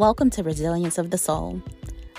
[0.00, 1.62] Welcome to Resilience of the Soul.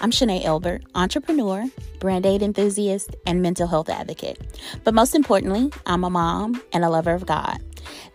[0.01, 1.65] I'm Shanae Elbert, entrepreneur,
[1.99, 4.37] brand aid enthusiast, and mental health advocate.
[4.83, 7.57] But most importantly, I'm a mom and a lover of God.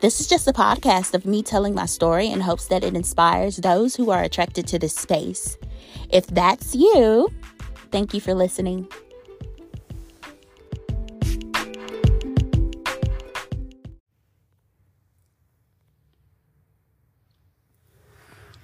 [0.01, 3.57] This is just a podcast of me telling my story in hopes that it inspires
[3.57, 5.59] those who are attracted to this space.
[6.11, 7.29] If that's you,
[7.91, 8.87] thank you for listening.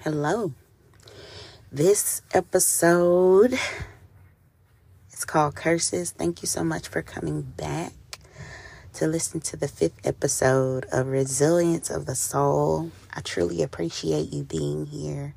[0.04, 0.52] Hello.
[1.74, 3.58] This episode
[5.10, 6.10] is called Curses.
[6.10, 7.94] Thank you so much for coming back
[8.92, 12.90] to listen to the fifth episode of Resilience of the Soul.
[13.14, 15.34] I truly appreciate you being here.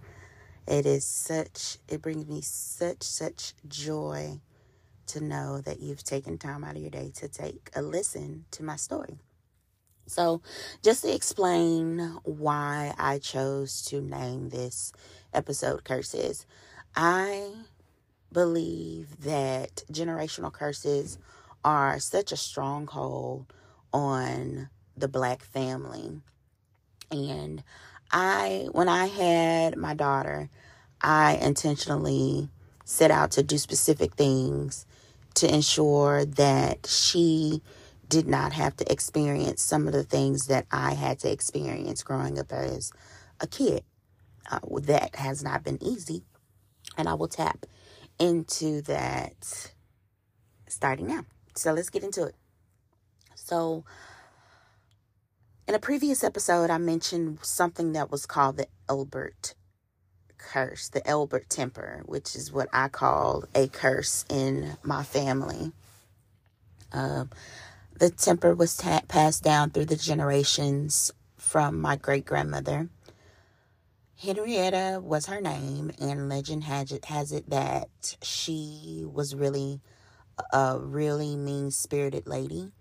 [0.68, 4.42] It is such, it brings me such, such joy
[5.08, 8.62] to know that you've taken time out of your day to take a listen to
[8.62, 9.20] my story.
[10.08, 10.42] So,
[10.84, 14.92] just to explain why I chose to name this
[15.36, 16.46] episode Curses,
[16.96, 17.52] I
[18.32, 21.18] believe that generational curses
[21.64, 23.52] are such a stronghold
[23.94, 26.22] on the black family.
[27.12, 27.64] And
[28.12, 30.50] I, when I had my daughter,
[31.02, 32.50] I intentionally
[32.84, 34.86] set out to do specific things
[35.36, 37.62] to ensure that she
[38.08, 42.40] did not have to experience some of the things that I had to experience growing
[42.40, 42.92] up as
[43.40, 43.84] a kid.
[44.50, 46.24] Uh, that has not been easy.
[46.98, 47.66] And I will tap
[48.20, 49.72] into that
[50.68, 51.26] starting now.
[51.56, 52.36] So let's get into it.
[53.36, 53.84] So,
[55.68, 59.56] in a previous episode, I mentioned something that was called the Elbert
[60.38, 65.72] curse, the Elbert temper, which is what I call a curse in my family.
[66.92, 67.30] Um,
[67.98, 72.90] the temper was passed down through the generations from my great grandmother.
[74.18, 79.82] Henrietta was her name, and legend has it, has it that she was really
[80.54, 82.72] a really mean spirited lady.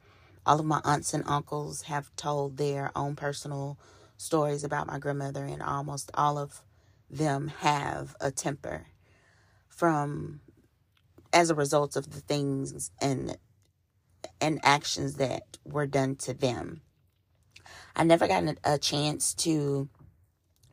[0.47, 3.79] All of my aunts and uncles have told their own personal
[4.17, 6.63] stories about my grandmother, and almost all of
[7.11, 8.87] them have a temper
[9.69, 10.41] from
[11.33, 13.37] as a result of the things and
[14.41, 16.81] and actions that were done to them.
[17.97, 19.89] I never got a chance to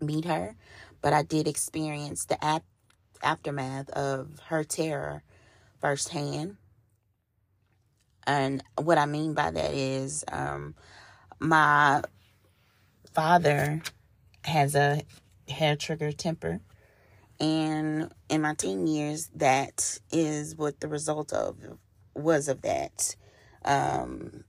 [0.02, 0.56] meet her,
[1.02, 2.66] but I did experience the ap-
[3.24, 5.24] aftermath of her terror
[5.80, 6.58] firsthand.
[8.26, 10.76] And what I mean by that is, um,
[11.40, 12.04] my
[13.14, 13.82] father
[14.44, 15.02] has a
[15.48, 16.62] hair trigger temper.
[17.40, 21.58] And in my teen years, that is what the result of
[22.16, 23.16] was of that.
[23.66, 24.44] Um,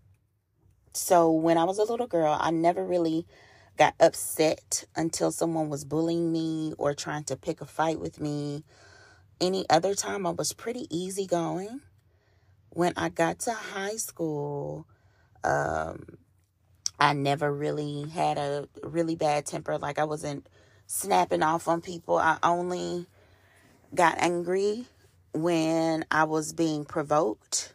[0.93, 3.27] so when I was a little girl, I never really
[3.77, 8.65] got upset until someone was bullying me or trying to pick a fight with me.
[9.41, 11.81] Any other time, I was pretty easygoing.
[12.71, 14.87] When I got to high school,
[15.45, 16.19] um,
[16.99, 19.79] I never really had a really bad temper.
[19.79, 20.49] Like I wasn't
[20.87, 22.17] snapping off on people.
[22.17, 23.07] I only
[23.95, 24.87] got angry
[25.35, 27.75] when I was being provoked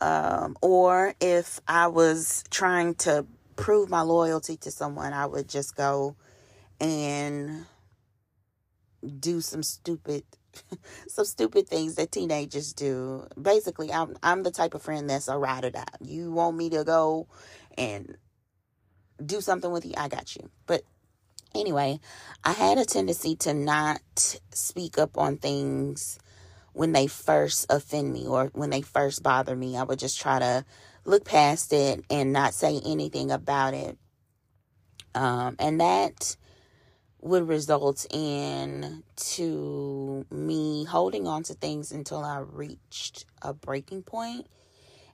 [0.00, 3.26] um, or if I was trying to
[3.56, 6.16] prove my loyalty to someone, I would just go
[6.80, 7.66] and
[9.18, 10.24] do some stupid
[11.08, 13.26] some stupid things that teenagers do.
[13.40, 15.84] Basically, I'm I'm the type of friend that's a ride or die.
[16.00, 17.28] You want me to go
[17.76, 18.16] and
[19.24, 20.50] do something with you, I got you.
[20.66, 20.82] But
[21.54, 22.00] anyway,
[22.44, 24.00] I had a tendency to not
[24.52, 26.18] speak up on things
[26.72, 29.76] when they first offend me or when they first bother me.
[29.76, 30.64] I would just try to
[31.06, 33.96] look past it and not say anything about it.
[35.14, 36.36] Um, and that
[37.20, 44.46] would result in to me holding on to things until I reached a breaking point.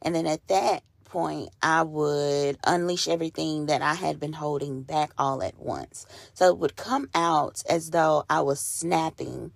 [0.02, 5.12] And then at that point, I would unleash everything that I had been holding back
[5.16, 6.06] all at once.
[6.34, 9.52] So it would come out as though I was snapping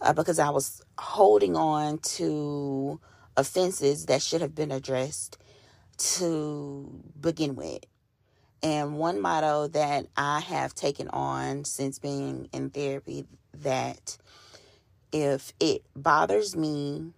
[0.00, 3.00] uh, because I was holding on to
[3.36, 5.38] offenses that should have been addressed
[5.96, 7.84] to begin with.
[8.62, 14.16] And one motto that I have taken on since being in therapy that
[15.12, 17.12] if it bothers me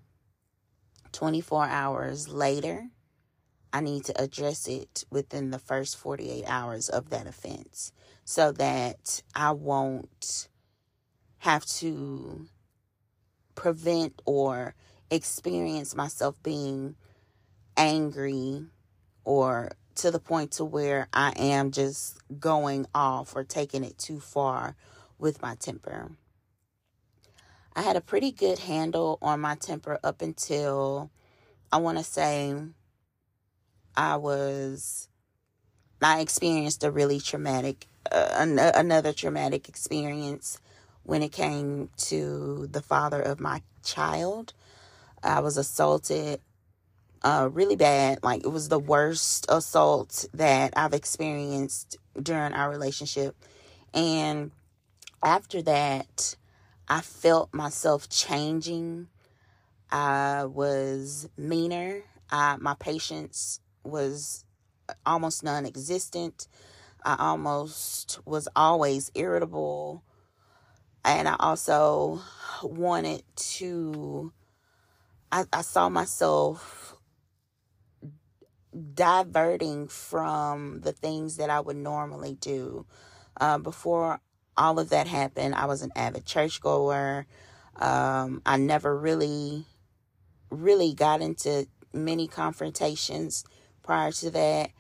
[1.13, 2.89] 24 hours later,
[3.73, 7.93] I need to address it within the first 48 hours of that offense
[8.25, 10.49] so that I won't
[11.39, 12.47] have to
[13.55, 14.75] prevent or
[15.11, 16.97] experience myself being
[17.79, 18.67] angry
[19.25, 24.21] or to the point to where I am just going off or taking it too
[24.21, 24.77] far
[25.19, 26.11] with my temper.
[27.75, 31.11] I had a pretty good handle on my temper up until
[31.73, 32.55] I want to say
[33.97, 35.09] I was,
[36.03, 40.61] I experienced a really traumatic, uh, an- another traumatic experience
[41.05, 44.55] when it came to the father of my child.
[45.23, 46.41] I was assaulted
[47.23, 48.21] uh, really bad.
[48.23, 53.37] Like it was the worst assault that I've experienced during our relationship.
[53.95, 54.51] And
[55.23, 56.37] after that,
[56.89, 59.09] I felt myself changing.
[59.91, 62.03] I was meaner.
[62.31, 64.45] I, my patience was
[65.05, 66.49] almost non existent.
[67.05, 70.03] I almost was always irritable.
[71.05, 72.21] And I also
[72.63, 74.33] wanted to,
[75.33, 76.88] I, I saw myself
[78.95, 82.87] diverting from the things that I would normally do.
[83.41, 84.21] Uh, before
[84.57, 87.27] all of that happened, I was an avid churchgoer.
[87.77, 89.67] Um, I never really,
[90.51, 93.45] really got into many confrontations
[93.83, 94.71] prior to that.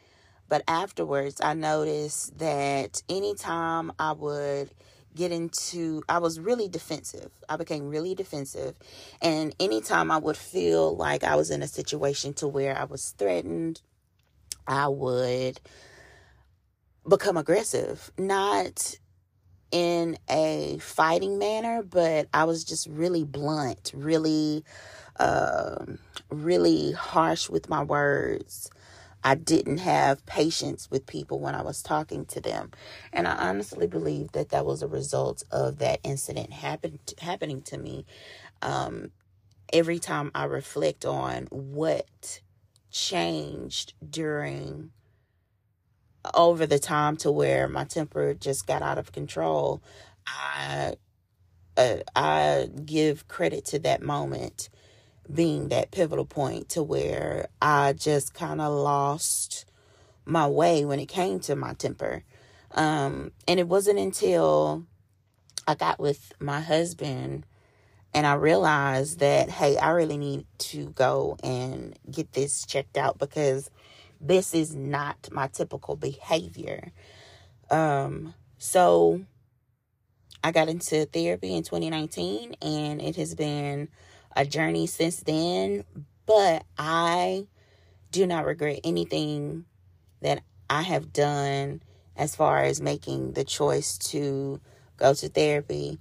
[0.48, 4.70] But afterwards, I noticed that anytime I would
[5.14, 7.30] get into, I was really defensive.
[7.48, 8.76] I became really defensive.
[9.20, 13.14] And anytime I would feel like I was in a situation to where I was
[13.18, 13.80] threatened,
[14.66, 15.60] I would
[17.08, 18.10] become aggressive.
[18.18, 18.96] Not
[19.70, 24.64] in a fighting manner, but I was just really blunt, really,
[25.18, 25.84] uh,
[26.30, 28.70] really harsh with my words.
[29.24, 32.70] I didn't have patience with people when I was talking to them.
[33.12, 37.78] And I honestly believe that that was a result of that incident happen, happening to
[37.78, 38.06] me.
[38.62, 39.10] Um,
[39.72, 42.40] every time I reflect on what
[42.90, 44.90] changed during
[46.34, 49.82] over the time to where my temper just got out of control,
[50.26, 50.94] I
[51.76, 54.68] uh, I give credit to that moment
[55.32, 59.66] being that pivotal point to where I just kind of lost
[60.24, 62.24] my way when it came to my temper.
[62.72, 64.84] Um, and it wasn't until
[65.66, 67.46] I got with my husband
[68.14, 73.18] and I realized that, hey, I really need to go and get this checked out
[73.18, 73.70] because
[74.20, 76.92] this is not my typical behavior.
[77.70, 79.24] Um, so
[80.42, 83.88] I got into therapy in 2019 and it has been
[84.36, 85.84] a journey since then,
[86.26, 87.46] but I
[88.10, 89.64] do not regret anything
[90.20, 91.82] that I have done
[92.16, 94.60] as far as making the choice to
[94.96, 95.98] go to therapy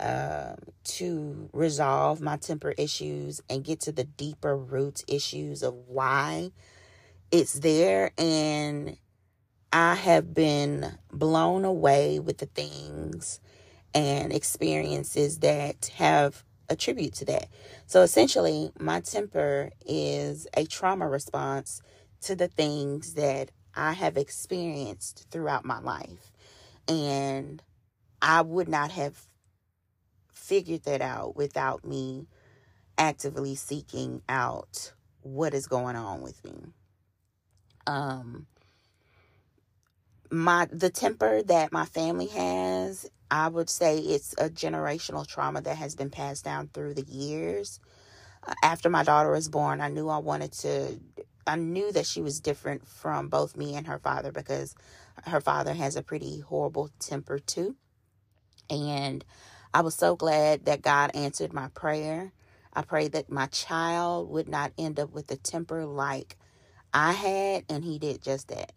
[0.00, 6.50] uh, to resolve my temper issues and get to the deeper root issues of why
[7.30, 8.10] it's there.
[8.16, 8.96] And
[9.72, 13.40] I have been blown away with the things
[13.94, 17.48] and experiences that have attribute to that.
[17.86, 21.82] So essentially, my temper is a trauma response
[22.22, 26.32] to the things that I have experienced throughout my life.
[26.88, 27.62] And
[28.22, 29.28] I would not have
[30.32, 32.26] figured that out without me
[32.98, 36.54] actively seeking out what is going on with me
[37.86, 38.46] um
[40.30, 45.76] my the temper that my family has i would say it's a generational trauma that
[45.76, 47.80] has been passed down through the years.
[48.46, 50.98] Uh, after my daughter was born i knew i wanted to
[51.46, 54.74] i knew that she was different from both me and her father because
[55.26, 57.76] her father has a pretty horrible temper too.
[58.70, 59.24] And
[59.74, 62.32] i was so glad that god answered my prayer.
[62.72, 66.36] I prayed that my child would not end up with a temper like
[66.92, 68.72] I had, and he did just that.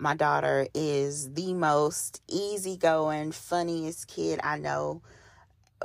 [0.00, 5.02] My daughter is the most easygoing, funniest kid I know,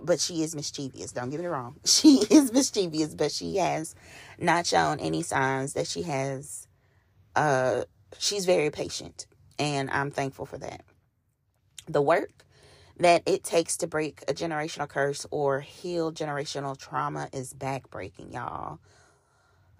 [0.01, 1.11] but she is mischievous.
[1.11, 1.75] Don't get me wrong.
[1.85, 3.93] She is mischievous, but she has
[4.39, 6.65] not shown any signs that she has,
[7.35, 7.83] uh,
[8.17, 9.27] she's very patient,
[9.59, 10.85] and I'm thankful for that.
[11.89, 12.45] The work
[12.97, 18.79] that it takes to break a generational curse or heal generational trauma is backbreaking, y'all.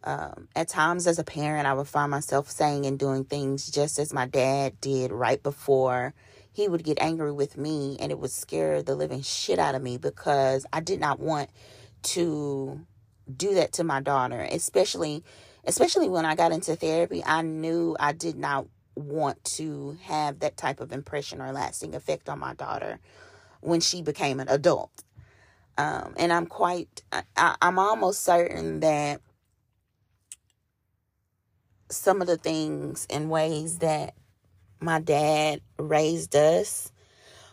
[0.06, 3.98] Um, at times, as a parent, I would find myself saying and doing things just
[3.98, 6.14] as my dad did right before
[6.54, 9.82] he would get angry with me, and it would scare the living shit out of
[9.82, 11.50] me because I did not want
[12.04, 12.80] to
[13.36, 15.24] do that to my daughter, especially
[15.66, 17.24] especially when I got into therapy.
[17.26, 22.30] I knew I did not want to have that type of impression or lasting effect
[22.30, 23.00] on my daughter
[23.62, 25.04] when she became an adult.
[25.78, 29.20] Um, and I'm quite, I, I'm almost certain that
[31.90, 34.16] some of the things and ways that
[34.80, 36.92] my dad raised us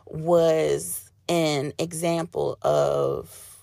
[0.07, 3.59] was an example of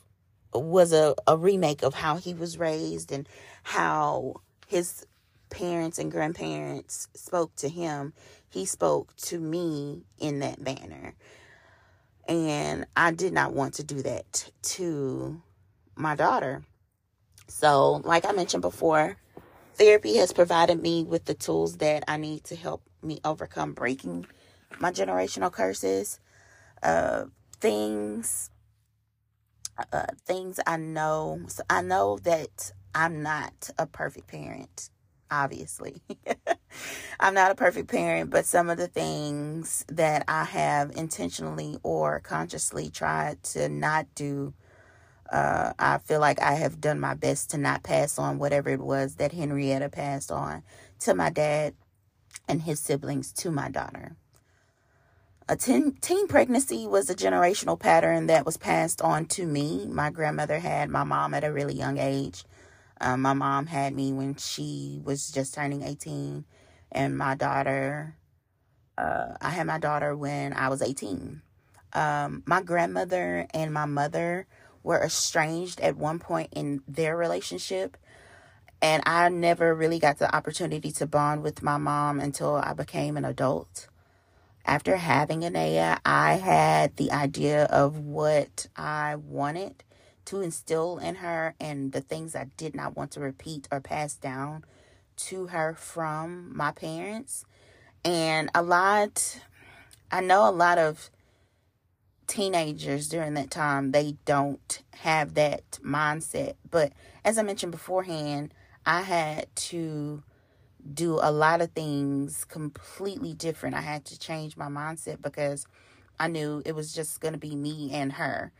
[0.54, 3.30] was a, a remake of how he was raised and
[3.64, 4.36] how
[4.68, 5.06] his
[5.50, 8.14] parents and grandparents spoke to him.
[8.50, 11.16] He spoke to me in that manner.
[12.28, 15.42] And I did not want to do that to
[15.96, 16.64] my daughter.
[17.48, 19.18] So, like I mentioned before,
[19.80, 24.28] therapy has provided me with the tools that I need to help me overcome breaking
[24.80, 26.20] my generational curses.
[26.84, 27.26] Uh,
[27.62, 28.52] things,
[29.94, 31.42] uh, things I know.
[31.48, 34.90] So I know that I'm not a perfect parent.
[35.32, 36.02] Obviously,
[37.20, 42.20] I'm not a perfect parent, but some of the things that I have intentionally or
[42.20, 44.54] consciously tried to not do
[45.32, 48.82] uh, I feel like I have done my best to not pass on whatever it
[48.82, 50.64] was that Henrietta passed on
[51.02, 51.76] to my dad
[52.48, 54.16] and his siblings to my daughter.
[55.48, 59.88] A teen, teen pregnancy was a generational pattern that was passed on to me.
[59.88, 62.44] My grandmother had my mom at a really young age.
[63.02, 66.46] Um, my mom had me when she was just turning 18,
[66.92, 68.16] and my daughter,
[68.98, 71.42] uh, I had my daughter when I was 18.
[71.94, 74.46] Um, my grandmother and my mother
[74.84, 77.98] were estranged at one point in their relationship.
[78.82, 83.18] And I never really got the opportunity to bond with my mom until I became
[83.18, 83.88] an adult.
[84.66, 89.84] After having Anaya, I had the idea of what I wanted
[90.26, 94.16] to instill in her and the things I did not want to repeat or pass
[94.16, 94.64] down
[95.18, 97.46] to her from my parents.
[98.06, 99.42] And a lot,
[100.12, 101.10] I know a lot of
[102.30, 106.54] teenagers during that time, they don't have that mindset.
[106.70, 106.94] But
[107.26, 108.54] as I mentioned beforehand,
[108.86, 110.24] I had to
[110.94, 113.76] do a lot of things completely different.
[113.76, 115.68] I had to change my mindset because
[116.20, 118.52] I knew it was just going to be me and her.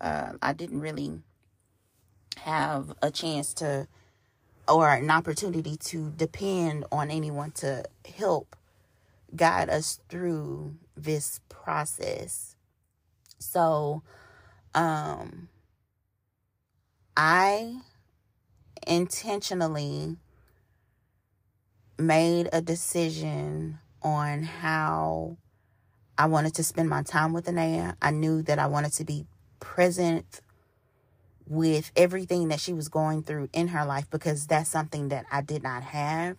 [0.00, 1.20] Uh, I didn't really
[2.38, 3.86] have a chance to
[4.68, 7.84] or an opportunity to depend on anyone to
[8.16, 8.56] help
[9.34, 12.51] guide us through this process.
[13.42, 14.02] So,
[14.74, 15.48] um,
[17.16, 17.80] I
[18.86, 20.16] intentionally
[21.98, 25.36] made a decision on how
[26.18, 27.96] I wanted to spend my time with Anaya.
[28.00, 29.26] I knew that I wanted to be
[29.60, 30.40] present
[31.46, 35.42] with everything that she was going through in her life because that's something that I
[35.42, 36.36] did not have.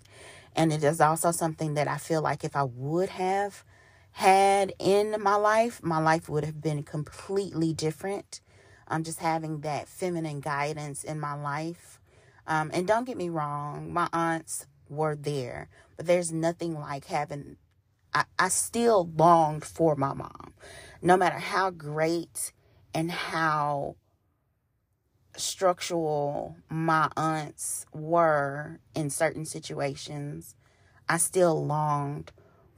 [0.55, 3.63] And it is also something that I feel like if I would have
[4.13, 8.41] had in my life, my life would have been completely different.
[8.87, 11.99] Um, just having that feminine guidance in my life.
[12.45, 17.57] Um, and don't get me wrong, my aunts were there, but there's nothing like having.
[18.13, 20.53] I, I still longed for my mom,
[21.01, 22.51] no matter how great
[22.93, 23.95] and how
[25.35, 30.55] structural my aunts were in certain situations.
[31.09, 32.31] I still longed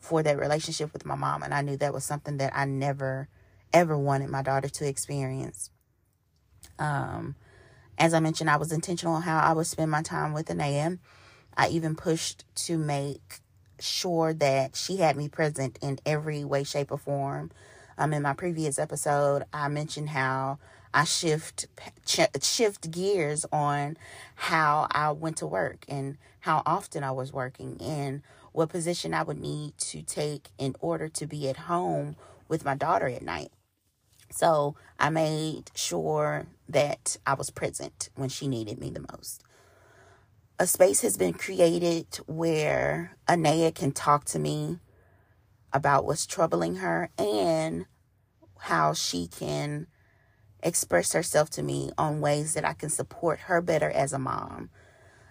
[0.06, 1.42] for that relationship with my mom.
[1.42, 3.28] And I knew that was something that I never,
[3.74, 5.72] ever wanted my daughter to experience.
[6.78, 7.36] Um,
[7.98, 10.98] as I mentioned, I was intentional on how I would spend my time with Anaya.
[11.58, 13.40] I even pushed to make
[13.80, 17.52] sure that she had me present in every way, shape, or form.
[17.98, 20.60] Um, in my previous episode, I mentioned how
[20.94, 21.68] I shift
[22.42, 23.98] shift gears on
[24.36, 28.22] how I went to work and how often I was working and
[28.56, 32.16] what position I would need to take in order to be at home
[32.48, 33.52] with my daughter at night.
[34.32, 39.44] So I made sure that I was present when she needed me the most.
[40.58, 44.80] A space has been created where Anaya can talk to me
[45.74, 47.86] about what's troubling her and
[48.60, 49.88] how she can
[50.64, 54.70] express herself to me on ways that I can support her better as a mom.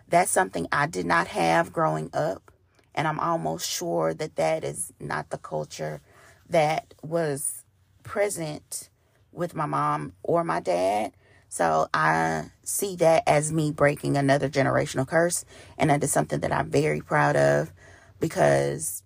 [0.06, 2.50] That's something I did not have growing up.
[2.94, 6.00] And I'm almost sure that that is not the culture
[6.48, 7.64] that was
[8.02, 8.90] present
[9.32, 11.12] with my mom or my dad.
[11.48, 15.44] So I see that as me breaking another generational curse.
[15.78, 17.72] And that is something that I'm very proud of
[18.20, 19.02] because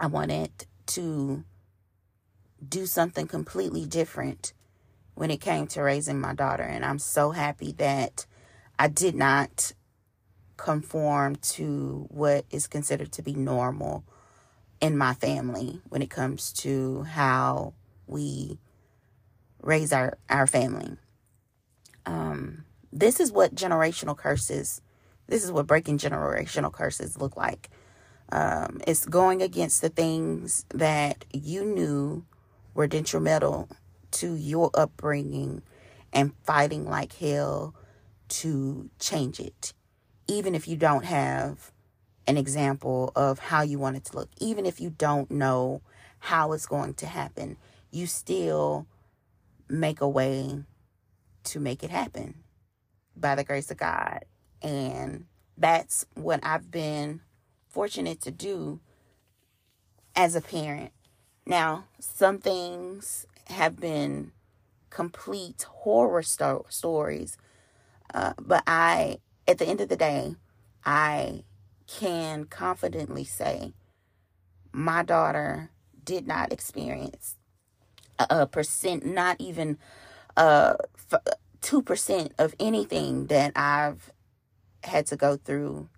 [0.00, 0.50] I wanted
[0.86, 1.44] to
[2.66, 4.52] do something completely different
[5.14, 6.62] when it came to raising my daughter.
[6.62, 8.26] And I'm so happy that
[8.78, 9.72] I did not
[10.56, 14.04] conform to what is considered to be normal
[14.80, 17.74] in my family when it comes to how
[18.06, 18.58] we
[19.62, 20.96] raise our, our family.
[22.04, 24.82] Um, this is what generational curses,
[25.28, 27.70] this is what breaking generational curses look like.
[28.30, 32.24] Um, it's going against the things that you knew
[32.74, 33.68] were detrimental
[34.12, 35.62] to your upbringing
[36.12, 37.74] and fighting like hell
[38.28, 39.72] to change it,
[40.28, 41.72] even if you don't have
[42.26, 45.82] an example of how you want it to look, even if you don't know
[46.18, 47.56] how it's going to happen,
[47.90, 48.86] you still
[49.68, 50.64] make a way
[51.44, 52.42] to make it happen
[53.16, 54.24] by the grace of God.
[54.62, 55.26] And
[55.58, 57.20] that's what I've been
[57.68, 58.80] fortunate to do
[60.14, 60.92] as a parent.
[61.46, 64.32] Now, some things have been
[64.90, 67.36] complete horror sto- stories,
[68.14, 70.36] uh, but I, at the end of the day,
[70.84, 71.44] I
[71.86, 73.74] can confidently say
[74.72, 75.70] my daughter
[76.04, 77.36] did not experience
[78.18, 79.78] a, a percent, not even
[80.36, 80.74] uh,
[81.60, 84.12] two percent of anything that I've
[84.84, 85.88] had to go through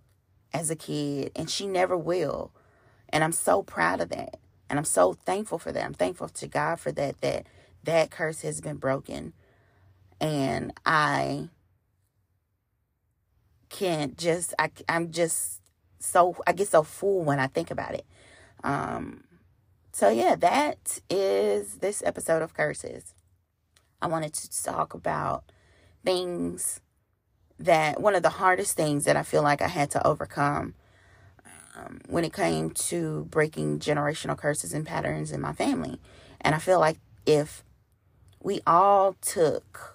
[0.53, 2.53] as a kid, and she never will.
[3.09, 4.39] And I'm so proud of that.
[4.69, 5.85] And I'm so thankful for that.
[5.85, 7.47] I'm thankful to God for that, that
[7.85, 9.35] that curse has been broken.
[10.21, 11.51] And I
[13.75, 15.61] can't just, I, I'm just
[15.99, 18.07] so, I get so full when I think about it.
[18.62, 19.25] Um,
[19.93, 23.14] so yeah, that is this episode of Curses.
[24.00, 25.50] I wanted to talk about
[26.04, 26.81] things
[27.59, 30.75] that one of the hardest things that I feel like I had to overcome
[31.75, 36.00] um, when it came to breaking generational curses and patterns in my family.
[36.40, 37.64] And I feel like if
[38.40, 39.94] we all took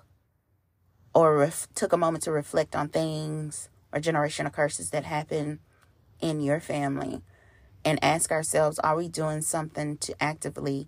[1.13, 5.59] or ref- took a moment to reflect on things or generational curses that happen
[6.19, 7.21] in your family
[7.85, 10.87] and ask ourselves are we doing something to actively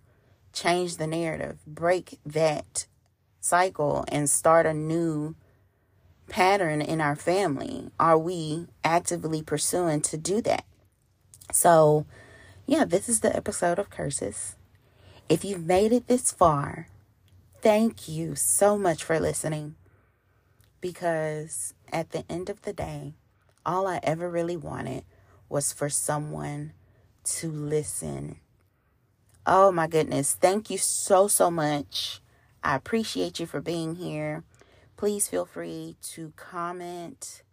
[0.53, 2.85] change the narrative, break that
[3.39, 5.35] cycle, and start a new
[6.29, 7.89] pattern in our family?
[7.99, 10.65] Are we actively pursuing to do that?
[11.51, 12.05] So,
[12.65, 14.55] yeah, this is the episode of Curses.
[15.27, 16.87] If you've made it this far,
[17.61, 19.75] thank you so much for listening.
[20.81, 23.13] Because at the end of the day,
[23.65, 25.05] all I ever really wanted
[25.47, 26.73] was for someone
[27.23, 28.37] to listen.
[29.45, 30.33] Oh my goodness.
[30.33, 32.21] Thank you so, so much.
[32.63, 34.43] I appreciate you for being here.
[34.97, 37.43] Please feel free to comment,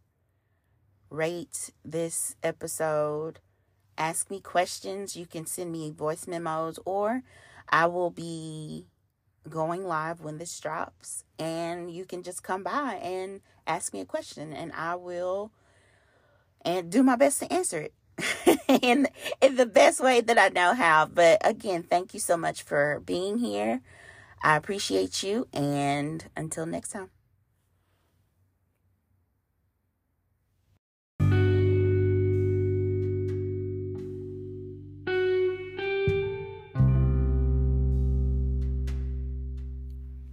[1.10, 3.40] rate this episode
[3.98, 5.16] ask me questions.
[5.16, 7.22] You can send me voice memos, or
[7.68, 8.86] I will be
[9.48, 11.24] going live when this drops.
[11.38, 15.50] And you can just come by and ask me a question, and I will
[16.62, 17.94] and do my best to answer it.
[18.82, 19.06] in,
[19.40, 21.06] in the best way that I know how.
[21.06, 23.80] But again, thank you so much for being here.
[24.42, 25.46] I appreciate you.
[25.52, 27.17] And until next time.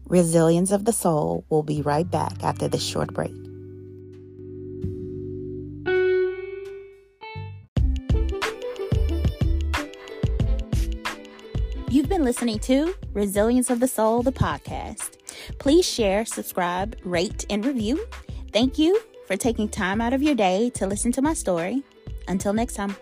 [0.07, 3.33] Resilience of the Soul will be right back after this short break.
[11.89, 15.17] You've been listening to Resilience of the Soul, the podcast.
[15.57, 18.05] Please share, subscribe, rate, and review.
[18.53, 21.83] Thank you for taking time out of your day to listen to my story.
[22.27, 22.95] Until next time.